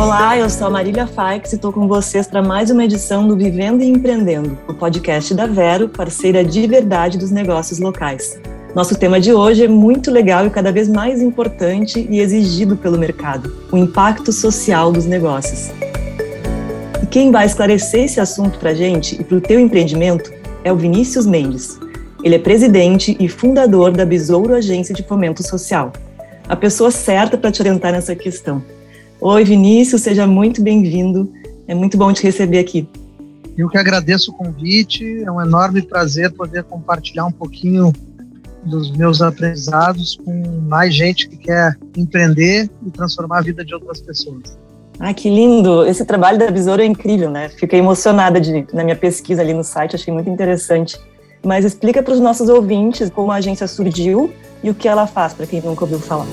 Olá, 0.00 0.34
eu 0.38 0.48
sou 0.48 0.66
a 0.66 0.70
Marília 0.70 1.06
Faix 1.06 1.52
e 1.52 1.56
estou 1.56 1.70
com 1.70 1.86
vocês 1.86 2.26
para 2.26 2.42
mais 2.42 2.70
uma 2.70 2.82
edição 2.82 3.28
do 3.28 3.36
Vivendo 3.36 3.82
e 3.82 3.86
Empreendendo, 3.86 4.58
o 4.66 4.72
podcast 4.72 5.34
da 5.34 5.44
Vero, 5.44 5.90
parceira 5.90 6.42
de 6.42 6.66
verdade 6.66 7.18
dos 7.18 7.30
negócios 7.30 7.78
locais. 7.78 8.40
Nosso 8.74 8.98
tema 8.98 9.20
de 9.20 9.34
hoje 9.34 9.64
é 9.64 9.68
muito 9.68 10.10
legal 10.10 10.46
e 10.46 10.50
cada 10.50 10.72
vez 10.72 10.88
mais 10.88 11.20
importante 11.20 12.08
e 12.08 12.18
exigido 12.18 12.78
pelo 12.78 12.96
mercado: 12.96 13.54
o 13.70 13.76
impacto 13.76 14.32
social 14.32 14.90
dos 14.90 15.04
negócios. 15.04 15.70
E 17.02 17.04
quem 17.04 17.30
vai 17.30 17.44
esclarecer 17.44 18.04
esse 18.04 18.20
assunto 18.20 18.58
para 18.58 18.70
a 18.70 18.74
gente 18.74 19.20
e 19.20 19.22
para 19.22 19.36
o 19.36 19.40
teu 19.42 19.60
empreendimento 19.60 20.32
é 20.64 20.72
o 20.72 20.76
Vinícius 20.76 21.26
Mendes. 21.26 21.78
Ele 22.24 22.36
é 22.36 22.38
presidente 22.38 23.18
e 23.20 23.28
fundador 23.28 23.90
da 23.92 24.06
Besouro 24.06 24.54
Agência 24.54 24.94
de 24.94 25.02
Fomento 25.02 25.46
Social. 25.46 25.92
A 26.48 26.56
pessoa 26.56 26.90
certa 26.90 27.36
para 27.36 27.52
te 27.52 27.60
orientar 27.60 27.92
nessa 27.92 28.16
questão. 28.16 28.62
Oi, 29.22 29.44
Vinícius, 29.44 30.00
seja 30.00 30.26
muito 30.26 30.62
bem-vindo. 30.62 31.30
É 31.68 31.74
muito 31.74 31.98
bom 31.98 32.10
te 32.10 32.22
receber 32.22 32.58
aqui. 32.58 32.88
Eu 33.56 33.68
que 33.68 33.76
agradeço 33.76 34.30
o 34.30 34.34
convite. 34.34 35.22
É 35.22 35.30
um 35.30 35.42
enorme 35.42 35.82
prazer 35.82 36.32
poder 36.32 36.64
compartilhar 36.64 37.26
um 37.26 37.30
pouquinho 37.30 37.92
dos 38.64 38.90
meus 38.90 39.20
aprendizados 39.20 40.18
com 40.24 40.62
mais 40.66 40.94
gente 40.94 41.28
que 41.28 41.36
quer 41.36 41.76
empreender 41.94 42.70
e 42.86 42.90
transformar 42.90 43.40
a 43.40 43.42
vida 43.42 43.62
de 43.62 43.74
outras 43.74 44.00
pessoas. 44.00 44.58
Ah, 44.98 45.12
que 45.12 45.28
lindo! 45.28 45.84
Esse 45.86 46.06
trabalho 46.06 46.38
da 46.38 46.50
Besouro 46.50 46.80
é 46.80 46.86
incrível, 46.86 47.30
né? 47.30 47.50
Fiquei 47.50 47.78
emocionada 47.78 48.40
de, 48.40 48.66
na 48.72 48.82
minha 48.82 48.96
pesquisa 48.96 49.42
ali 49.42 49.52
no 49.52 49.64
site, 49.64 49.96
achei 49.96 50.12
muito 50.12 50.30
interessante. 50.30 50.98
Mas 51.44 51.66
explica 51.66 52.02
para 52.02 52.14
os 52.14 52.20
nossos 52.20 52.48
ouvintes 52.48 53.10
como 53.10 53.30
a 53.32 53.36
agência 53.36 53.66
surgiu 53.68 54.32
e 54.62 54.70
o 54.70 54.74
que 54.74 54.88
ela 54.88 55.06
faz, 55.06 55.34
para 55.34 55.46
quem 55.46 55.60
nunca 55.60 55.84
ouviu 55.84 55.98
falar. 55.98 56.26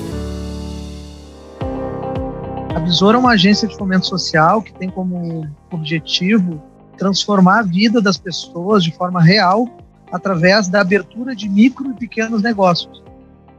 A 2.78 2.80
Besouro 2.80 3.16
é 3.16 3.20
uma 3.20 3.32
agência 3.32 3.66
de 3.66 3.76
fomento 3.76 4.06
social 4.06 4.62
que 4.62 4.72
tem 4.72 4.88
como 4.88 5.50
objetivo 5.68 6.62
transformar 6.96 7.58
a 7.58 7.62
vida 7.62 8.00
das 8.00 8.16
pessoas 8.16 8.84
de 8.84 8.92
forma 8.92 9.20
real 9.20 9.68
através 10.12 10.68
da 10.68 10.80
abertura 10.80 11.34
de 11.34 11.48
micro 11.48 11.90
e 11.90 11.94
pequenos 11.94 12.40
negócios. 12.40 13.02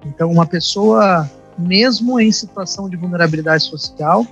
Então, 0.05 0.31
uma 0.31 0.45
pessoa, 0.45 1.29
mesmo 1.57 2.17
em 2.17 2.31
situação 2.31 2.89
de 2.89 2.95
vulnerabilidade 2.95 3.63
social, 3.63 4.25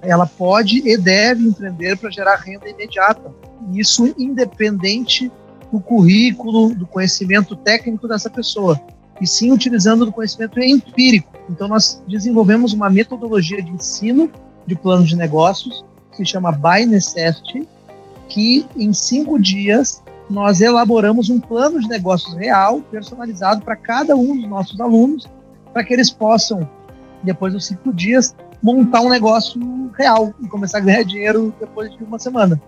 ela 0.00 0.26
pode 0.26 0.78
e 0.88 0.96
deve 0.96 1.46
empreender 1.46 1.96
para 1.96 2.10
gerar 2.10 2.34
renda 2.34 2.68
imediata. 2.68 3.32
Isso 3.72 4.12
independente 4.18 5.30
do 5.70 5.78
currículo, 5.78 6.74
do 6.74 6.84
conhecimento 6.84 7.54
técnico 7.54 8.08
dessa 8.08 8.28
pessoa, 8.28 8.76
e 9.22 9.26
sim 9.26 9.52
utilizando 9.52 10.02
o 10.02 10.12
conhecimento 10.12 10.60
empírico. 10.60 11.32
Então, 11.48 11.68
nós 11.68 12.02
desenvolvemos 12.08 12.72
uma 12.72 12.90
metodologia 12.90 13.62
de 13.62 13.70
ensino 13.70 14.28
de 14.66 14.74
planos 14.74 15.08
de 15.08 15.16
negócios, 15.16 15.84
que 16.10 16.16
se 16.16 16.26
chama 16.26 16.50
By 16.50 16.84
Necessity, 16.84 17.68
que 18.28 18.66
em 18.76 18.92
cinco 18.92 19.40
dias 19.40 20.02
nós 20.28 20.60
elaboramos 20.60 21.30
um 21.30 21.38
plano 21.38 21.78
de 21.78 21.88
negócios 21.88 22.34
real, 22.34 22.80
personalizado 22.90 23.62
para 23.62 23.76
cada 23.76 24.16
um 24.16 24.36
dos 24.36 24.48
nossos 24.48 24.80
alunos, 24.80 25.28
para 25.72 25.84
que 25.84 25.94
eles 25.94 26.10
possam, 26.10 26.68
depois 27.22 27.52
dos 27.52 27.66
cinco 27.66 27.92
dias, 27.92 28.34
montar 28.60 29.02
um 29.02 29.08
negócio 29.08 29.60
real 29.96 30.34
e 30.42 30.48
começar 30.48 30.78
a 30.78 30.80
ganhar 30.80 31.04
dinheiro 31.04 31.54
depois 31.60 31.92
de 31.96 32.02
uma 32.02 32.18
semana. 32.18 32.60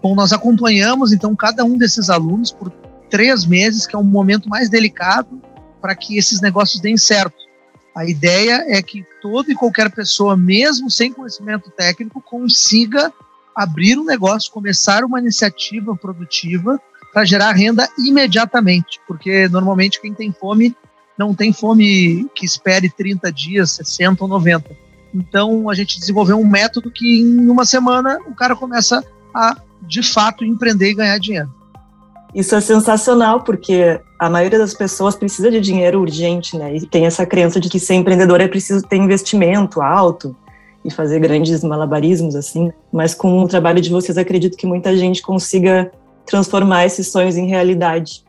Bom, 0.00 0.14
nós 0.14 0.32
acompanhamos 0.32 1.12
então 1.12 1.34
cada 1.34 1.64
um 1.64 1.76
desses 1.76 2.08
alunos 2.10 2.52
por 2.52 2.70
três 3.08 3.44
meses, 3.44 3.86
que 3.86 3.96
é 3.96 3.98
um 3.98 4.04
momento 4.04 4.48
mais 4.48 4.68
delicado 4.68 5.40
para 5.80 5.94
que 5.94 6.16
esses 6.18 6.40
negócios 6.40 6.80
deem 6.80 6.96
certo. 6.96 7.36
A 7.94 8.04
ideia 8.04 8.64
é 8.68 8.82
que 8.82 9.04
toda 9.20 9.50
e 9.50 9.54
qualquer 9.54 9.90
pessoa, 9.90 10.36
mesmo 10.36 10.90
sem 10.90 11.12
conhecimento 11.12 11.70
técnico, 11.70 12.20
consiga 12.20 13.12
abrir 13.54 13.98
um 13.98 14.04
negócio, 14.04 14.52
começar 14.52 15.04
uma 15.04 15.18
iniciativa 15.18 15.96
produtiva 15.96 16.80
para 17.12 17.24
gerar 17.24 17.52
renda 17.52 17.88
imediatamente, 17.98 19.00
porque 19.06 19.48
normalmente 19.48 20.00
quem 20.00 20.14
tem 20.14 20.32
fome 20.32 20.76
não 21.18 21.34
tem 21.34 21.52
fome 21.52 22.30
que 22.34 22.46
espere 22.46 22.88
30 22.88 23.32
dias, 23.32 23.72
60 23.72 24.22
ou 24.24 24.28
90 24.28 24.90
então 25.14 25.68
a 25.68 25.74
gente 25.74 25.98
desenvolveu 25.98 26.38
um 26.38 26.46
método 26.46 26.90
que 26.90 27.20
em 27.20 27.48
uma 27.48 27.64
semana 27.64 28.18
o 28.26 28.34
cara 28.34 28.54
começa 28.54 29.04
a 29.34 29.56
de 29.82 30.02
fato 30.02 30.44
empreender 30.44 30.90
e 30.90 30.94
ganhar 30.94 31.18
dinheiro. 31.18 31.52
Isso 32.34 32.54
é 32.54 32.60
sensacional 32.60 33.42
porque 33.42 34.00
a 34.20 34.28
maioria 34.28 34.58
das 34.58 34.74
pessoas 34.74 35.16
precisa 35.16 35.50
de 35.50 35.58
dinheiro 35.58 35.98
urgente, 35.98 36.54
né? 36.54 36.76
E 36.76 36.86
tem 36.86 37.06
essa 37.06 37.24
crença 37.24 37.58
de 37.58 37.70
que 37.70 37.80
ser 37.80 37.94
empreendedor 37.94 38.38
é 38.42 38.46
preciso 38.46 38.86
ter 38.86 38.96
investimento 38.96 39.80
alto 39.80 40.36
e 40.84 40.90
fazer 40.90 41.18
grandes 41.20 41.64
malabarismos 41.64 42.36
assim. 42.36 42.70
Mas 42.92 43.14
com 43.14 43.42
o 43.42 43.48
trabalho 43.48 43.80
de 43.80 43.88
vocês, 43.88 44.18
acredito 44.18 44.58
que 44.58 44.66
muita 44.66 44.94
gente 44.94 45.22
consiga 45.22 45.90
transformar 46.26 46.84
esses 46.84 47.10
sonhos 47.10 47.38
em 47.38 47.46
realidade. 47.46 48.22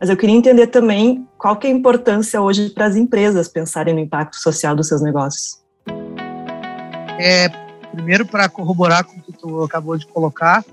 Mas 0.00 0.08
eu 0.08 0.16
queria 0.16 0.36
entender 0.36 0.68
também 0.68 1.26
qual 1.36 1.56
que 1.56 1.66
é 1.66 1.70
a 1.70 1.74
importância 1.74 2.40
hoje 2.40 2.70
para 2.70 2.86
as 2.86 2.94
empresas 2.94 3.48
pensarem 3.48 3.92
no 3.92 3.98
impacto 3.98 4.36
social 4.36 4.76
dos 4.76 4.86
seus 4.86 5.02
negócios. 5.02 5.58
É, 7.18 7.48
primeiro, 7.92 8.24
para 8.24 8.48
corroborar 8.48 9.02
com 9.02 9.18
o 9.18 9.20
que 9.20 9.32
tu 9.32 9.64
acabou 9.64 9.98
de 9.98 10.06
colocar, 10.06 10.64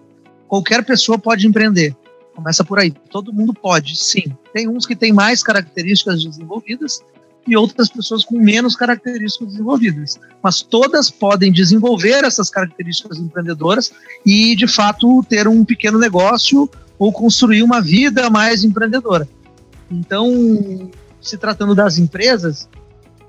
qualquer 0.48 0.86
pessoa 0.86 1.18
pode 1.18 1.48
empreender. 1.48 1.96
Começa 2.36 2.64
por 2.64 2.80
aí. 2.80 2.92
Todo 3.09 3.34
mundo 3.34 3.53
pode, 3.53 3.96
sim. 3.97 4.36
Tem 4.53 4.68
uns 4.68 4.86
que 4.86 4.96
têm 4.96 5.12
mais 5.12 5.44
características 5.44 6.24
desenvolvidas 6.24 7.03
e 7.47 7.58
outras 7.58 7.90
pessoas 7.90 8.24
com 8.24 8.38
menos 8.38 8.75
características 8.75 9.50
desenvolvidas. 9.50 10.19
Mas 10.41 10.62
todas 10.62 11.09
podem 11.09 11.52
desenvolver 11.52 12.24
essas 12.24 12.50
características 12.50 13.18
empreendedoras 13.18 13.91
e, 14.25 14.56
de 14.56 14.68
fato, 14.68 15.24
ter 15.28 15.47
um 15.47 15.66
pequeno 15.66 15.97
negócio 15.97 16.70
ou 16.97 17.12
construir 17.12 17.64
uma 17.64 17.81
vida 17.81 18.30
mais 18.30 18.64
empreendedora. 18.64 19.28
Então, 19.90 20.90
se 21.20 21.38
tratando 21.38 21.75
das 21.75 21.97
empresas, 21.97 22.70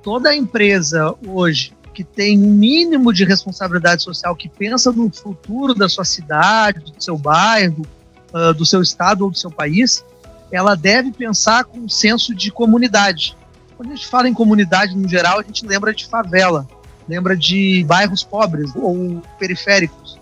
toda 0.02 0.34
empresa 0.34 1.14
hoje 1.26 1.72
que 1.92 2.02
tem 2.02 2.38
um 2.38 2.50
mínimo 2.50 3.12
de 3.12 3.24
responsabilidade 3.24 4.02
social, 4.02 4.34
que 4.34 4.48
pensa 4.48 4.90
no 4.90 5.10
futuro 5.12 5.74
da 5.74 5.88
sua 5.88 6.04
cidade, 6.04 6.80
do 6.80 7.02
seu 7.02 7.18
bairro, 7.18 7.86
uh, 8.32 8.54
do 8.54 8.64
seu 8.64 8.82
estado 8.82 9.24
ou 9.24 9.30
do 9.30 9.38
seu 9.38 9.50
país, 9.50 10.04
ela 10.50 10.74
deve 10.74 11.12
pensar 11.12 11.64
com 11.64 11.78
um 11.78 11.88
senso 11.88 12.34
de 12.34 12.50
comunidade. 12.50 13.36
Quando 13.76 13.92
a 13.92 13.94
gente 13.96 14.06
fala 14.06 14.28
em 14.28 14.34
comunidade 14.34 14.96
no 14.96 15.08
geral, 15.08 15.40
a 15.40 15.42
gente 15.42 15.66
lembra 15.66 15.94
de 15.94 16.06
favela, 16.06 16.66
lembra 17.08 17.36
de 17.36 17.84
bairros 17.84 18.22
pobres 18.22 18.70
ou 18.76 19.22
periféricos. 19.38 20.20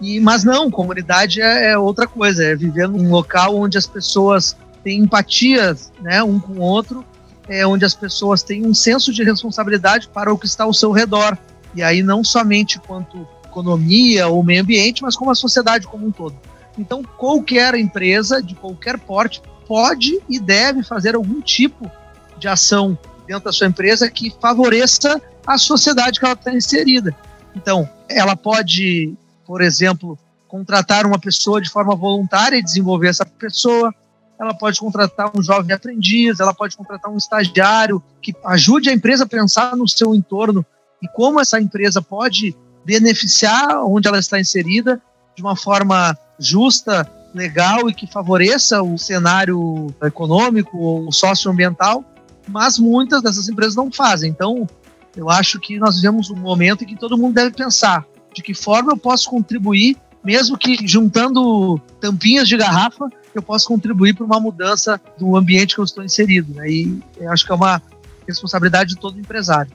E, 0.00 0.20
mas 0.20 0.44
não, 0.44 0.70
comunidade 0.70 1.40
é, 1.40 1.70
é 1.70 1.78
outra 1.78 2.06
coisa, 2.06 2.44
é 2.44 2.56
viver 2.56 2.88
num 2.88 3.10
local 3.10 3.56
onde 3.56 3.78
as 3.78 3.86
pessoas 3.86 4.56
têm 4.82 5.00
empatia 5.00 5.76
né, 6.00 6.22
um 6.22 6.40
com 6.40 6.54
o 6.54 6.60
outro 6.60 7.04
é, 7.48 7.66
onde 7.66 7.84
as 7.84 7.94
pessoas 7.94 8.42
têm 8.42 8.66
um 8.66 8.74
senso 8.74 9.12
de 9.12 9.22
responsabilidade 9.22 10.08
para 10.08 10.32
o 10.32 10.38
que 10.38 10.46
está 10.46 10.64
ao 10.64 10.72
seu 10.72 10.92
redor. 10.92 11.36
E 11.74 11.82
aí 11.82 12.02
não 12.02 12.22
somente 12.22 12.78
quanto 12.78 13.26
economia 13.44 14.28
ou 14.28 14.42
meio 14.42 14.62
ambiente, 14.62 15.02
mas 15.02 15.16
como 15.16 15.30
a 15.30 15.34
sociedade 15.34 15.86
como 15.86 16.06
um 16.06 16.10
todo. 16.10 16.34
Então, 16.78 17.02
qualquer 17.02 17.74
empresa 17.74 18.42
de 18.42 18.54
qualquer 18.54 18.98
porte 18.98 19.42
pode 19.66 20.20
e 20.28 20.40
deve 20.40 20.82
fazer 20.82 21.14
algum 21.14 21.40
tipo 21.40 21.90
de 22.38 22.48
ação 22.48 22.98
dentro 23.26 23.44
da 23.44 23.52
sua 23.52 23.66
empresa 23.66 24.10
que 24.10 24.34
favoreça 24.40 25.20
a 25.46 25.58
sociedade 25.58 26.18
que 26.18 26.24
ela 26.24 26.34
está 26.34 26.52
inserida. 26.52 27.14
Então, 27.54 27.88
ela 28.08 28.36
pode, 28.36 29.14
por 29.46 29.60
exemplo, 29.60 30.18
contratar 30.48 31.06
uma 31.06 31.18
pessoa 31.18 31.60
de 31.60 31.70
forma 31.70 31.94
voluntária 31.94 32.56
e 32.56 32.62
desenvolver 32.62 33.08
essa 33.08 33.24
pessoa, 33.24 33.94
ela 34.38 34.54
pode 34.54 34.80
contratar 34.80 35.30
um 35.36 35.42
jovem 35.42 35.74
aprendiz, 35.74 36.40
ela 36.40 36.52
pode 36.52 36.76
contratar 36.76 37.10
um 37.10 37.16
estagiário 37.16 38.02
que 38.20 38.34
ajude 38.44 38.90
a 38.90 38.92
empresa 38.92 39.24
a 39.24 39.28
pensar 39.28 39.76
no 39.76 39.88
seu 39.88 40.14
entorno 40.14 40.64
e 41.02 41.08
como 41.08 41.40
essa 41.40 41.60
empresa 41.60 42.02
pode 42.02 42.56
beneficiar 42.84 43.84
onde 43.84 44.08
ela 44.08 44.18
está 44.18 44.40
inserida 44.40 45.00
de 45.34 45.42
uma 45.42 45.56
forma 45.56 46.16
justa, 46.38 47.08
legal 47.34 47.88
e 47.88 47.94
que 47.94 48.06
favoreça 48.06 48.82
o 48.82 48.98
cenário 48.98 49.94
econômico 50.02 50.78
ou 50.78 51.12
socioambiental, 51.12 52.04
mas 52.48 52.78
muitas 52.78 53.22
dessas 53.22 53.48
empresas 53.48 53.74
não 53.74 53.90
fazem. 53.90 54.30
Então, 54.30 54.68
eu 55.16 55.30
acho 55.30 55.58
que 55.58 55.78
nós 55.78 55.96
vivemos 55.96 56.30
um 56.30 56.36
momento 56.36 56.84
em 56.84 56.86
que 56.86 56.96
todo 56.96 57.16
mundo 57.16 57.34
deve 57.34 57.52
pensar 57.52 58.04
de 58.34 58.42
que 58.42 58.54
forma 58.54 58.92
eu 58.92 58.96
posso 58.96 59.28
contribuir, 59.28 59.96
mesmo 60.24 60.56
que 60.56 60.86
juntando 60.86 61.78
tampinhas 62.00 62.48
de 62.48 62.56
garrafa, 62.56 63.08
eu 63.34 63.42
posso 63.42 63.68
contribuir 63.68 64.14
para 64.14 64.24
uma 64.24 64.40
mudança 64.40 65.00
do 65.18 65.36
ambiente 65.36 65.74
que 65.74 65.80
eu 65.80 65.84
estou 65.84 66.04
inserido. 66.04 66.54
Né? 66.54 66.70
E 66.70 67.02
acho 67.28 67.44
que 67.44 67.52
é 67.52 67.54
uma 67.54 67.82
responsabilidade 68.26 68.94
de 68.94 69.00
todo 69.00 69.18
empresário. 69.18 69.70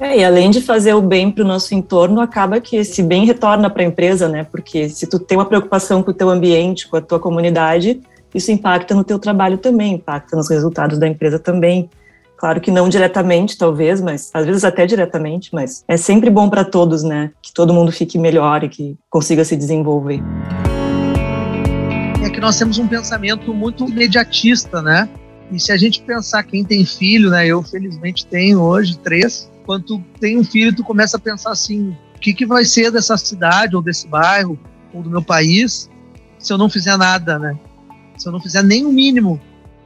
É, 0.00 0.16
e 0.16 0.24
além 0.24 0.50
de 0.50 0.62
fazer 0.62 0.94
o 0.94 1.02
bem 1.02 1.30
para 1.30 1.44
o 1.44 1.46
nosso 1.46 1.74
entorno, 1.74 2.22
acaba 2.22 2.58
que 2.58 2.74
esse 2.74 3.02
bem 3.02 3.26
retorna 3.26 3.68
para 3.68 3.82
a 3.82 3.86
empresa, 3.86 4.26
né? 4.28 4.44
Porque 4.44 4.88
se 4.88 5.06
tu 5.06 5.18
tem 5.18 5.36
uma 5.36 5.44
preocupação 5.44 6.02
com 6.02 6.10
o 6.10 6.14
teu 6.14 6.30
ambiente, 6.30 6.88
com 6.88 6.96
a 6.96 7.02
tua 7.02 7.20
comunidade, 7.20 8.00
isso 8.34 8.50
impacta 8.50 8.94
no 8.94 9.04
teu 9.04 9.18
trabalho 9.18 9.58
também, 9.58 9.96
impacta 9.96 10.34
nos 10.34 10.48
resultados 10.48 10.98
da 10.98 11.06
empresa 11.06 11.38
também. 11.38 11.90
Claro 12.34 12.62
que 12.62 12.70
não 12.70 12.88
diretamente, 12.88 13.58
talvez, 13.58 14.00
mas 14.00 14.30
às 14.32 14.46
vezes 14.46 14.64
até 14.64 14.86
diretamente, 14.86 15.50
mas 15.52 15.84
é 15.86 15.98
sempre 15.98 16.30
bom 16.30 16.48
para 16.48 16.64
todos, 16.64 17.02
né? 17.02 17.30
Que 17.42 17.52
todo 17.52 17.74
mundo 17.74 17.92
fique 17.92 18.18
melhor 18.18 18.64
e 18.64 18.70
que 18.70 18.96
consiga 19.10 19.44
se 19.44 19.54
desenvolver. 19.54 20.22
É 22.24 22.30
que 22.30 22.40
nós 22.40 22.56
temos 22.56 22.78
um 22.78 22.88
pensamento 22.88 23.52
muito 23.52 23.86
imediatista, 23.86 24.80
né? 24.80 25.06
E 25.52 25.60
se 25.60 25.70
a 25.70 25.76
gente 25.76 26.00
pensar 26.00 26.42
quem 26.44 26.64
tem 26.64 26.86
filho, 26.86 27.28
né? 27.28 27.46
Eu 27.46 27.62
felizmente 27.62 28.24
tenho 28.24 28.62
hoje 28.62 28.96
três. 28.96 29.50
Quando 29.70 29.84
tu 29.84 30.04
tem 30.18 30.36
um 30.36 30.42
filho, 30.42 30.74
tu 30.74 30.82
começa 30.82 31.16
a 31.16 31.20
pensar 31.20 31.52
assim: 31.52 31.96
o 32.16 32.18
que, 32.18 32.34
que 32.34 32.44
vai 32.44 32.64
ser 32.64 32.90
dessa 32.90 33.16
cidade 33.16 33.76
ou 33.76 33.80
desse 33.80 34.08
bairro 34.08 34.58
ou 34.92 35.00
do 35.00 35.08
meu 35.08 35.22
país 35.22 35.88
se 36.40 36.52
eu 36.52 36.58
não 36.58 36.68
fizer 36.68 36.96
nada, 36.96 37.38
né? 37.38 37.56
Se 38.18 38.26
eu 38.26 38.32
não 38.32 38.40
fizer 38.40 38.64
nem 38.64 38.84
o 38.84 38.92
mínimo, 38.92 39.40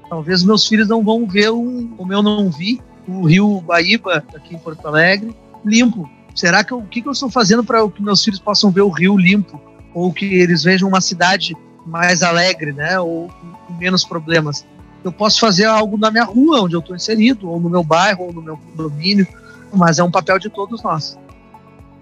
talvez 0.09 0.43
meus 0.43 0.67
filhos 0.67 0.89
não 0.89 1.05
vão 1.05 1.27
ver 1.27 1.51
um, 1.51 1.87
como 1.99 2.15
eu 2.15 2.23
não 2.23 2.51
vi 2.51 2.81
o 3.07 3.27
Rio 3.27 3.61
Baíba 3.61 4.25
aqui 4.35 4.55
em 4.55 4.59
Porto 4.59 4.89
Alegre 4.89 5.37
limpo. 5.63 6.09
Será 6.35 6.65
que 6.65 6.73
o 6.73 6.81
que, 6.81 7.03
que 7.03 7.09
eu 7.09 7.13
estou 7.13 7.29
fazendo 7.29 7.63
para 7.63 7.87
que 7.87 8.03
meus 8.03 8.25
filhos 8.25 8.41
possam 8.41 8.71
ver 8.71 8.81
o 8.81 8.89
Rio 8.89 9.19
limpo 9.19 9.61
ou 9.93 10.11
que 10.15 10.25
eles 10.25 10.63
vejam 10.63 10.89
uma 10.89 11.03
cidade 11.03 11.55
mais 11.85 12.23
alegre, 12.23 12.73
né? 12.73 12.99
Ou 12.99 13.29
com 13.67 13.75
menos 13.75 14.03
problemas? 14.03 14.65
Eu 15.05 15.13
posso 15.13 15.39
fazer 15.39 15.67
algo 15.67 15.99
na 15.99 16.11
minha 16.11 16.25
rua, 16.25 16.63
onde 16.63 16.75
eu 16.75 16.81
estou 16.81 16.97
inserido, 16.97 17.51
ou 17.51 17.61
no 17.61 17.69
meu 17.69 17.85
bairro, 17.85 18.25
ou 18.25 18.33
no 18.33 18.41
meu 18.41 18.57
condomínio, 18.57 19.29
mas 19.73 19.99
é 19.99 20.03
um 20.03 20.11
papel 20.11 20.39
de 20.39 20.49
todos 20.49 20.83
nós. 20.83 21.19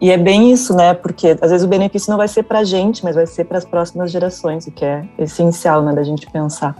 E 0.01 0.11
é 0.11 0.19
bem 0.19 0.51
isso, 0.53 0.75
né? 0.75 0.95
Porque 0.95 1.37
às 1.41 1.51
vezes 1.51 1.65
o 1.65 1.69
benefício 1.69 2.11
não 2.11 2.19
vai 2.19 2.27
ser 2.27 2.43
para 2.43 2.61
a 2.61 2.65
gente, 2.65 3.05
mas 3.05 3.15
vai 3.15 3.27
ser 3.27 3.45
para 3.45 3.59
as 3.59 3.65
próximas 3.65 4.11
gerações, 4.11 4.67
o 4.67 4.73
que 4.73 4.85
é 4.85 5.05
essencial, 5.19 5.81
né, 5.83 5.95
da 5.95 6.03
gente 6.03 6.29
pensar. 6.31 6.77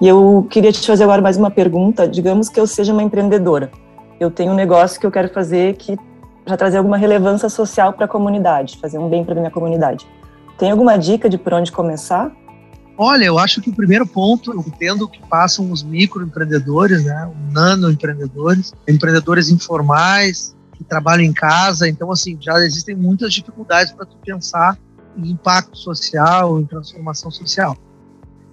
E 0.00 0.08
eu 0.08 0.46
queria 0.48 0.72
te 0.72 0.86
fazer 0.86 1.04
agora 1.04 1.20
mais 1.20 1.36
uma 1.36 1.50
pergunta. 1.50 2.08
Digamos 2.08 2.48
que 2.48 2.58
eu 2.58 2.66
seja 2.66 2.92
uma 2.92 3.02
empreendedora. 3.02 3.70
Eu 4.18 4.30
tenho 4.30 4.52
um 4.52 4.54
negócio 4.54 4.98
que 4.98 5.06
eu 5.06 5.10
quero 5.10 5.28
fazer 5.28 5.74
que 5.74 5.98
para 6.44 6.56
trazer 6.56 6.78
alguma 6.78 6.96
relevância 6.96 7.50
social 7.50 7.92
para 7.92 8.06
a 8.06 8.08
comunidade, 8.08 8.78
fazer 8.80 8.98
um 8.98 9.08
bem 9.08 9.22
para 9.22 9.34
minha 9.34 9.50
comunidade. 9.50 10.06
Tem 10.56 10.70
alguma 10.70 10.96
dica 10.96 11.28
de 11.28 11.36
por 11.36 11.52
onde 11.52 11.70
começar? 11.70 12.32
Olha, 13.00 13.26
eu 13.26 13.38
acho 13.38 13.60
que 13.60 13.70
o 13.70 13.72
primeiro 13.72 14.04
ponto, 14.04 14.52
eu 14.52 14.58
entendo 14.58 15.08
que 15.08 15.20
passam 15.28 15.70
os 15.70 15.84
microempreendedores, 15.84 17.04
né, 17.04 17.30
nanoempreendedores, 17.52 18.74
empreendedores 18.88 19.50
informais, 19.50 20.52
que 20.76 20.82
trabalham 20.82 21.22
em 21.22 21.32
casa. 21.32 21.88
Então, 21.88 22.10
assim, 22.10 22.36
já 22.40 22.58
existem 22.58 22.96
muitas 22.96 23.32
dificuldades 23.32 23.92
para 23.92 24.04
tu 24.04 24.16
pensar 24.16 24.76
em 25.16 25.30
impacto 25.30 25.78
social, 25.78 26.60
em 26.60 26.66
transformação 26.66 27.30
social. 27.30 27.76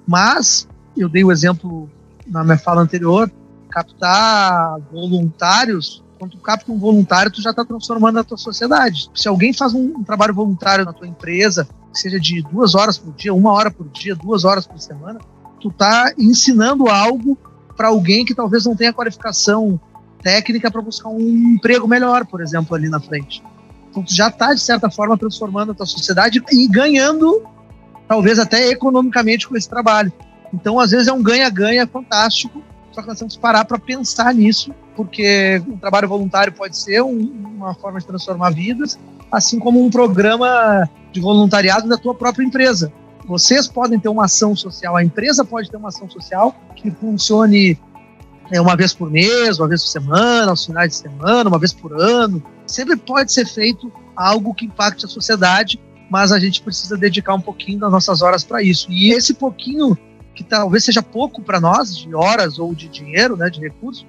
Mas, 0.08 0.68
eu 0.96 1.10
dei 1.10 1.24
o 1.24 1.32
exemplo 1.32 1.90
na 2.28 2.44
minha 2.44 2.58
fala 2.60 2.82
anterior, 2.82 3.32
captar 3.72 4.80
voluntários, 4.92 6.04
quando 6.26 6.32
tu 6.32 6.38
capta 6.40 6.72
um 6.72 6.80
voluntário, 6.80 7.32
tu 7.32 7.42
já 7.42 7.52
está 7.52 7.64
transformando 7.64 8.20
a 8.20 8.24
tua 8.24 8.38
sociedade. 8.38 9.10
Se 9.14 9.28
alguém 9.28 9.54
faz 9.54 9.74
um, 9.74 9.94
um, 9.98 10.04
trabalho 10.04 10.34
voluntário 10.34 10.84
na 10.84 10.92
tua 10.92 11.08
empresa, 11.08 11.68
que 11.94 12.00
seja 12.00 12.20
de 12.20 12.42
duas 12.42 12.74
horas 12.74 12.98
por 12.98 13.14
dia, 13.14 13.34
uma 13.34 13.52
hora 13.52 13.70
por 13.70 13.88
dia, 13.90 14.16
duas 14.16 14.44
horas 14.44 14.66
por 14.66 14.80
semana, 14.80 15.20
tu 15.62 15.70
está 15.70 16.12
ensinando 16.18 16.90
algo 16.90 17.38
para 17.78 17.90
alguém 17.90 18.26
que 18.26 18.34
talvez 18.34 18.66
não 18.66 18.76
tenha 18.76 18.92
qualificação 18.92 19.80
técnica 20.24 20.72
para 20.72 20.82
buscar 20.82 21.10
um 21.10 21.20
emprego 21.20 21.88
melhor, 21.88 22.26
por 22.26 22.42
exemplo, 22.42 22.76
ali 22.76 22.90
na 22.90 23.00
frente. 23.00 23.44
Então, 23.92 24.02
tu 24.02 24.14
já 24.14 24.28
está, 24.28 24.54
de 24.54 24.62
certa 24.62 24.90
forma, 24.90 25.18
transformando 25.18 25.74
a 25.74 25.76
tua 25.76 25.86
sociedade 25.86 26.44
e 26.52 26.68
ganhando, 26.68 27.44
talvez 28.08 28.40
até 28.40 28.70
economicamente, 28.70 29.48
com 29.48 29.56
esse 29.56 29.70
trabalho. 29.70 30.12
Então, 30.52 30.80
às 30.80 30.92
vezes, 30.92 31.08
é 31.08 31.14
um 31.14 31.22
ganha-ganha 31.22 31.86
fantástico, 31.86 32.64
só 32.92 33.02
que 33.02 33.08
nós 33.08 33.20
temos 33.20 33.36
que 33.36 33.42
parar 33.42 33.66
para 33.66 33.78
pensar 33.78 34.34
nisso, 34.34 34.74
porque 34.96 35.62
um 35.68 35.78
trabalho 35.78 36.08
voluntário 36.08 36.54
pode 36.54 36.78
ser 36.78 37.02
um, 37.02 37.20
uma 37.58 37.74
forma 37.74 38.00
de 38.00 38.06
transformar 38.06 38.52
vidas, 38.52 38.98
assim 39.32 39.60
como 39.60 39.84
um 39.84 39.90
programa 39.90 40.90
de 41.12 41.20
voluntariado 41.20 41.88
da 41.88 41.98
tua 41.98 42.16
própria 42.16 42.44
empresa. 42.44 42.92
Vocês 43.26 43.68
podem 43.68 44.00
ter 44.00 44.10
uma 44.10 44.26
ação 44.26 44.56
social, 44.56 44.96
a 44.96 45.04
empresa 45.04 45.44
pode 45.44 45.70
ter 45.70 45.78
uma 45.78 45.90
ação 45.90 46.10
social 46.10 46.56
que 46.76 46.92
funcione 46.92 47.78
é, 48.52 48.62
uma 48.62 48.76
vez 48.76 48.94
por 48.94 49.10
mês, 49.10 49.60
uma 49.60 49.68
vez 49.68 49.82
por 49.82 49.90
semana, 49.90 50.52
aos 50.52 50.66
finais 50.66 50.90
de 50.90 50.96
semana, 50.98 51.50
uma 51.50 51.58
vez 51.58 51.74
por 51.74 52.00
ano. 52.00 52.44
Sempre 52.68 52.96
pode 52.96 53.32
ser 53.32 53.46
feito 53.46 53.92
algo 54.16 54.54
que 54.54 54.66
impacte 54.66 55.06
a 55.06 55.10
sociedade, 55.10 55.80
mas 56.10 56.32
a 56.32 56.40
gente 56.40 56.62
precisa 56.62 56.96
dedicar 56.96 57.34
um 57.34 57.42
pouquinho 57.42 57.80
das 57.80 57.92
nossas 57.92 58.22
horas 58.22 58.44
para 58.44 58.62
isso. 58.62 58.92
E 58.92 59.12
esse 59.12 59.34
pouquinho, 59.34 59.98
que 60.36 60.44
talvez 60.44 60.84
seja 60.84 61.02
pouco 61.02 61.42
para 61.42 61.60
nós, 61.60 61.98
de 61.98 62.14
horas 62.14 62.60
ou 62.60 62.76
de 62.76 62.88
dinheiro, 62.88 63.36
né, 63.36 63.50
de 63.50 63.60
recursos, 63.60 64.06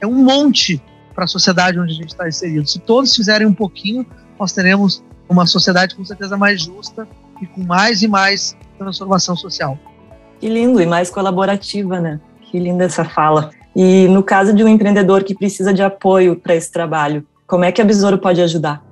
é 0.00 0.06
um 0.06 0.24
monte 0.24 0.82
para 1.14 1.24
a 1.24 1.28
sociedade 1.28 1.78
onde 1.78 1.92
a 1.92 1.94
gente 1.94 2.10
está 2.10 2.28
inserido. 2.28 2.68
Se 2.68 2.78
todos 2.78 3.14
fizerem 3.14 3.46
um 3.46 3.54
pouquinho, 3.54 4.06
nós 4.38 4.52
teremos 4.52 5.02
uma 5.28 5.46
sociedade 5.46 5.94
com 5.94 6.04
certeza 6.04 6.36
mais 6.36 6.62
justa 6.62 7.08
e 7.40 7.46
com 7.46 7.62
mais 7.62 8.02
e 8.02 8.08
mais 8.08 8.56
transformação 8.78 9.36
social. 9.36 9.78
Que 10.38 10.48
lindo 10.48 10.80
e 10.80 10.86
mais 10.86 11.10
colaborativa, 11.10 12.00
né? 12.00 12.20
Que 12.42 12.58
linda 12.58 12.84
essa 12.84 13.04
fala. 13.04 13.50
E 13.74 14.06
no 14.08 14.22
caso 14.22 14.54
de 14.54 14.62
um 14.62 14.68
empreendedor 14.68 15.24
que 15.24 15.34
precisa 15.34 15.72
de 15.72 15.82
apoio 15.82 16.36
para 16.36 16.54
esse 16.54 16.70
trabalho, 16.70 17.26
como 17.46 17.64
é 17.64 17.72
que 17.72 17.80
a 17.80 17.84
Besouro 17.84 18.18
pode 18.18 18.40
ajudar? 18.40 18.84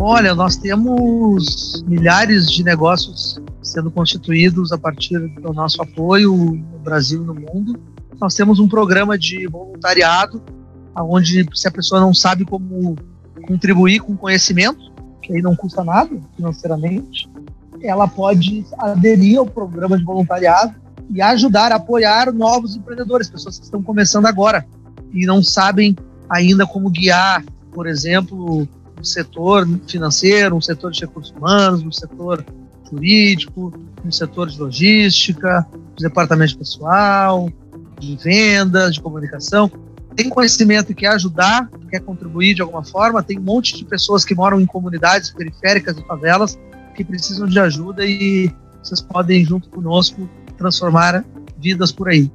Olha, 0.00 0.34
nós 0.34 0.56
temos 0.56 1.82
milhares 1.86 2.50
de 2.50 2.64
negócios 2.64 3.40
sendo 3.62 3.90
constituídos 3.90 4.72
a 4.72 4.78
partir 4.78 5.18
do 5.18 5.52
nosso 5.52 5.82
apoio 5.82 6.34
no 6.34 6.78
Brasil 6.78 7.22
e 7.22 7.26
no 7.26 7.34
mundo. 7.34 7.78
Nós 8.20 8.34
temos 8.34 8.58
um 8.58 8.68
programa 8.68 9.16
de 9.16 9.46
voluntariado, 9.46 10.42
onde 10.96 11.46
se 11.54 11.68
a 11.68 11.70
pessoa 11.70 12.00
não 12.00 12.12
sabe 12.12 12.44
como 12.44 12.96
contribuir 13.46 14.00
com 14.00 14.16
conhecimento, 14.16 14.92
que 15.22 15.34
aí 15.34 15.42
não 15.42 15.54
custa 15.54 15.84
nada 15.84 16.18
financeiramente, 16.36 17.28
ela 17.80 18.08
pode 18.08 18.66
aderir 18.78 19.38
ao 19.38 19.46
programa 19.46 19.96
de 19.96 20.04
voluntariado 20.04 20.74
e 21.10 21.22
ajudar 21.22 21.72
a 21.72 21.76
apoiar 21.76 22.32
novos 22.32 22.76
empreendedores, 22.76 23.30
pessoas 23.30 23.58
que 23.58 23.64
estão 23.64 23.82
começando 23.82 24.26
agora 24.26 24.66
e 25.12 25.24
não 25.24 25.42
sabem 25.42 25.96
ainda 26.28 26.66
como 26.66 26.90
guiar, 26.90 27.44
por 27.72 27.86
exemplo, 27.86 28.68
um 28.98 29.04
setor 29.04 29.66
financeiro, 29.86 30.56
um 30.56 30.60
setor 30.60 30.90
de 30.90 31.00
recursos 31.00 31.34
humanos, 31.34 31.82
um 31.82 31.92
setor 31.92 32.44
jurídico, 32.90 33.72
um 34.04 34.10
setor 34.10 34.48
de 34.48 34.58
logística, 34.58 35.66
de 35.96 36.04
departamento 36.04 36.52
de 36.52 36.58
pessoal, 36.58 37.48
de 37.98 38.16
vendas, 38.16 38.94
de 38.94 39.00
comunicação. 39.00 39.70
Tem 40.14 40.28
conhecimento 40.28 40.92
e 40.92 40.94
quer 40.94 41.08
ajudar, 41.08 41.70
quer 41.90 42.00
contribuir 42.00 42.54
de 42.54 42.62
alguma 42.62 42.84
forma. 42.84 43.22
Tem 43.22 43.38
um 43.38 43.42
monte 43.42 43.76
de 43.76 43.84
pessoas 43.84 44.24
que 44.24 44.34
moram 44.34 44.60
em 44.60 44.66
comunidades 44.66 45.30
periféricas 45.30 45.96
e 45.96 46.04
favelas 46.04 46.58
que 46.94 47.04
precisam 47.04 47.46
de 47.46 47.58
ajuda 47.60 48.04
e 48.04 48.50
vocês 48.82 49.00
podem, 49.00 49.44
junto 49.44 49.68
conosco, 49.68 50.28
transformar 50.56 51.24
vidas 51.56 51.92
por 51.92 52.08
aí. 52.08 52.30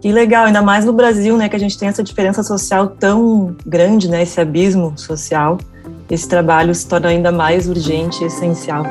Que 0.00 0.10
legal, 0.10 0.46
ainda 0.46 0.62
mais 0.62 0.84
no 0.84 0.92
Brasil, 0.92 1.36
né, 1.36 1.48
que 1.48 1.54
a 1.54 1.58
gente 1.58 1.78
tem 1.78 1.88
essa 1.88 2.02
diferença 2.02 2.42
social 2.42 2.88
tão 2.88 3.54
grande, 3.66 4.08
né, 4.08 4.22
esse 4.22 4.40
abismo 4.40 4.96
social. 4.96 5.58
Esse 6.10 6.26
trabalho 6.26 6.74
se 6.74 6.88
torna 6.88 7.08
ainda 7.08 7.30
mais 7.30 7.68
urgente 7.68 8.22
e 8.24 8.26
essencial. 8.26 8.84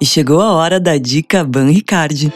E 0.00 0.04
chegou 0.04 0.40
a 0.40 0.52
hora 0.52 0.78
da 0.78 0.98
dica 0.98 1.42
Ban 1.44 1.70
Ricard. 1.70 2.30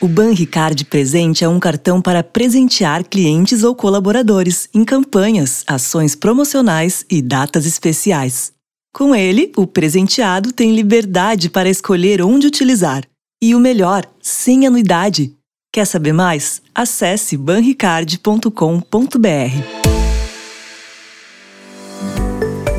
O 0.00 0.06
Ban 0.06 0.32
Ricard 0.32 0.84
Presente 0.84 1.42
é 1.42 1.48
um 1.48 1.58
cartão 1.58 2.00
para 2.00 2.22
presentear 2.22 3.02
clientes 3.02 3.64
ou 3.64 3.74
colaboradores 3.74 4.68
em 4.72 4.84
campanhas, 4.84 5.64
ações 5.66 6.14
promocionais 6.14 7.04
e 7.10 7.20
datas 7.20 7.66
especiais. 7.66 8.52
Com 8.94 9.12
ele, 9.12 9.50
o 9.56 9.66
presenteado 9.66 10.52
tem 10.52 10.72
liberdade 10.72 11.50
para 11.50 11.68
escolher 11.68 12.22
onde 12.22 12.46
utilizar. 12.46 13.02
E 13.42 13.56
o 13.56 13.58
melhor, 13.58 14.06
sem 14.22 14.68
anuidade. 14.68 15.34
Quer 15.72 15.84
saber 15.84 16.12
mais? 16.12 16.62
Acesse 16.72 17.36
banricard.com.br. 17.36 18.48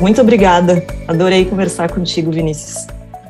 Muito 0.00 0.20
obrigada. 0.22 0.82
Adorei 1.06 1.44
conversar 1.44 1.92
contigo, 1.92 2.32
Vinícius. 2.32 2.86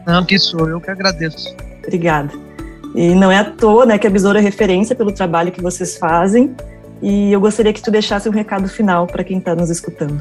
Não, 0.07 0.25
que 0.25 0.39
sou 0.39 0.69
eu 0.69 0.81
que 0.81 0.93
agradeço. 0.93 1.53
Obrigada. 1.85 2.50
E 2.95 3.15
não 3.15 3.31
é 3.31 3.39
à 3.39 3.45
toa 3.45 3.87
né, 3.87 3.99
que 3.99 4.07
a 4.07 4.11
Besouro 4.11 4.39
é 4.39 4.41
referência 4.41 4.95
pelo 4.97 5.13
trabalho 5.13 5.53
que 5.53 5.63
vocês 5.63 5.97
fazem. 5.97 6.55
E 7.03 7.33
eu 7.33 7.41
gostaria 7.41 7.73
que 7.73 7.83
tu 7.83 7.91
deixasse 7.91 8.29
um 8.29 8.33
recado 8.33 8.69
final 8.69 9.07
para 9.07 9.25
quem 9.25 9.39
está 9.39 9.55
nos 9.55 9.71
escutando 9.71 10.21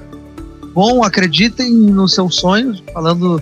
bom, 0.74 1.04
acreditem 1.04 1.74
nos 1.74 2.14
seus 2.14 2.36
sonhos, 2.36 2.82
falando 2.94 3.42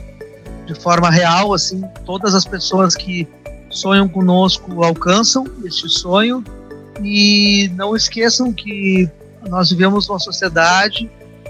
de 0.66 0.74
forma 0.74 1.10
real, 1.10 1.54
assim, 1.54 1.84
todas 2.06 2.34
as 2.34 2.46
pessoas 2.46 2.96
que 2.96 3.28
sonham 3.70 4.08
conosco 4.08 4.84
alcançam 4.84 5.46
este 5.64 5.88
sonho 5.88 6.44
e 7.04 7.70
não 7.76 7.96
esqueçam 7.96 8.52
que 8.52 9.10
nós 9.50 9.70
vivemos 9.70 10.10
uma 10.10 10.18
sociedade 10.18 11.10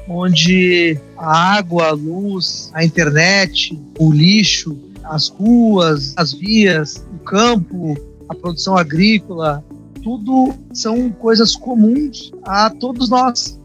onde 0.10 1.00
a 1.18 1.58
água, 1.58 1.88
a 1.88 1.92
luz, 1.92 2.70
a 2.74 2.84
internet, 2.84 3.80
o 3.98 4.12
lixo, 4.12 4.78
as 5.06 5.30
ruas, 5.30 6.14
as 6.18 6.34
vias, 6.34 7.02
campo, 7.28 7.96
a 8.30 8.34
produção 8.34 8.78
agrícola, 8.78 9.64
tudo 10.02 10.54
são 10.74 11.10
coisas 11.10 11.56
comuns 11.56 12.32
a 12.44 12.70
todos 12.70 13.10
nós. 13.10 13.60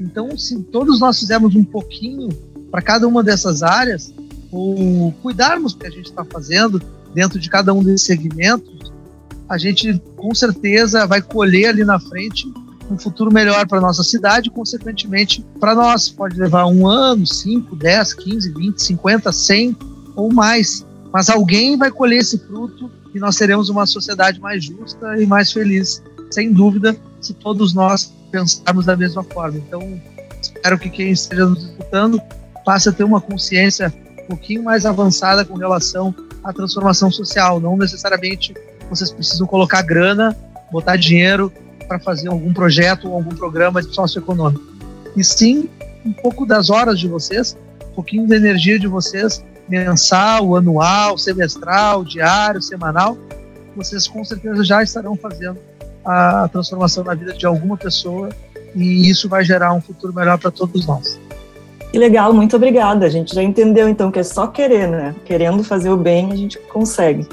Então, 0.00 0.36
se 0.36 0.60
todos 0.64 0.98
nós 1.00 1.20
fizermos 1.20 1.54
um 1.54 1.64
pouquinho 1.64 2.28
para 2.70 2.80
cada 2.80 3.06
uma 3.06 3.22
dessas 3.22 3.62
áreas, 3.62 4.12
ou 4.50 5.12
cuidarmos 5.22 5.74
do 5.74 5.80
que 5.80 5.86
a 5.86 5.90
gente 5.90 6.06
está 6.06 6.24
fazendo 6.24 6.80
dentro 7.14 7.38
de 7.38 7.48
cada 7.48 7.72
um 7.72 7.82
desses 7.82 8.06
segmentos, 8.06 8.92
a 9.48 9.58
gente 9.58 10.00
com 10.16 10.34
certeza 10.34 11.06
vai 11.06 11.20
colher 11.20 11.68
ali 11.68 11.84
na 11.84 12.00
frente 12.00 12.50
um 12.90 12.98
futuro 12.98 13.32
melhor 13.32 13.66
para 13.66 13.80
nossa 13.80 14.02
cidade, 14.02 14.50
consequentemente 14.50 15.44
para 15.58 15.74
nós. 15.74 16.08
Pode 16.08 16.38
levar 16.38 16.66
um 16.66 16.86
ano, 16.86 17.26
5, 17.26 17.76
10, 17.76 18.14
15, 18.14 18.52
20, 18.52 18.82
50, 18.82 19.32
100 19.32 19.76
ou 20.16 20.32
mais. 20.32 20.86
Mas 21.12 21.28
alguém 21.30 21.76
vai 21.76 21.90
colher 21.90 22.20
esse 22.20 22.38
fruto 22.38 22.90
e 23.14 23.18
nós 23.18 23.36
teremos 23.36 23.68
uma 23.68 23.86
sociedade 23.86 24.40
mais 24.40 24.64
justa 24.64 25.20
e 25.20 25.26
mais 25.26 25.52
feliz, 25.52 26.02
sem 26.30 26.52
dúvida, 26.52 26.96
se 27.20 27.34
todos 27.34 27.74
nós 27.74 28.12
pensarmos 28.30 28.86
da 28.86 28.96
mesma 28.96 29.22
forma. 29.22 29.58
Então, 29.58 30.00
espero 30.40 30.78
que 30.78 30.88
quem 30.88 31.10
esteja 31.10 31.46
nos 31.46 31.62
escutando 31.64 32.20
passe 32.64 32.88
a 32.88 32.92
ter 32.92 33.04
uma 33.04 33.20
consciência 33.20 33.92
um 34.24 34.26
pouquinho 34.28 34.62
mais 34.62 34.86
avançada 34.86 35.44
com 35.44 35.54
relação 35.56 36.14
à 36.42 36.52
transformação 36.52 37.10
social. 37.10 37.60
Não 37.60 37.76
necessariamente 37.76 38.54
vocês 38.88 39.10
precisam 39.10 39.46
colocar 39.46 39.82
grana, 39.82 40.36
botar 40.70 40.96
dinheiro 40.96 41.52
para 41.86 41.98
fazer 41.98 42.28
algum 42.28 42.52
projeto 42.52 43.08
ou 43.08 43.14
algum 43.14 43.34
programa 43.34 43.82
socioeconômico. 43.82 44.64
E 45.16 45.22
sim, 45.22 45.68
um 46.04 46.12
pouco 46.12 46.46
das 46.46 46.70
horas 46.70 46.98
de 46.98 47.06
vocês, 47.06 47.56
um 47.90 47.94
pouquinho 47.94 48.26
da 48.26 48.36
energia 48.36 48.78
de 48.78 48.86
vocês, 48.86 49.44
mensal, 49.72 50.54
anual, 50.54 51.16
semestral, 51.16 52.04
diário, 52.04 52.60
semanal, 52.60 53.16
vocês 53.74 54.06
com 54.06 54.22
certeza 54.22 54.62
já 54.62 54.82
estarão 54.82 55.16
fazendo 55.16 55.58
a 56.04 56.46
transformação 56.52 57.02
na 57.02 57.14
vida 57.14 57.32
de 57.32 57.46
alguma 57.46 57.76
pessoa 57.76 58.28
e 58.74 59.08
isso 59.08 59.30
vai 59.30 59.42
gerar 59.44 59.72
um 59.72 59.80
futuro 59.80 60.12
melhor 60.12 60.38
para 60.38 60.50
todos 60.50 60.86
nós. 60.86 61.18
Que 61.90 61.98
legal, 61.98 62.34
muito 62.34 62.56
obrigada. 62.56 63.06
A 63.06 63.08
gente 63.08 63.34
já 63.34 63.42
entendeu 63.42 63.88
então 63.88 64.10
que 64.10 64.18
é 64.18 64.22
só 64.22 64.46
querer, 64.46 64.88
né? 64.88 65.14
Querendo 65.24 65.64
fazer 65.64 65.90
o 65.90 65.96
bem, 65.96 66.32
a 66.32 66.36
gente 66.36 66.58
consegue. 66.72 67.26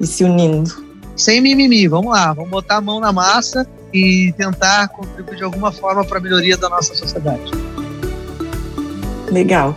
E 0.00 0.06
se 0.06 0.24
unindo. 0.24 0.70
Sem 1.14 1.40
mimimi, 1.40 1.86
vamos 1.86 2.12
lá, 2.12 2.32
vamos 2.32 2.50
botar 2.50 2.76
a 2.76 2.80
mão 2.80 2.98
na 2.98 3.12
massa 3.12 3.66
e 3.92 4.34
tentar 4.36 4.88
contribuir 4.88 5.36
de 5.36 5.44
alguma 5.44 5.70
forma 5.70 6.04
para 6.04 6.18
a 6.18 6.20
melhoria 6.20 6.56
da 6.56 6.68
nossa 6.68 6.92
sociedade. 6.94 7.52
Legal. 9.30 9.76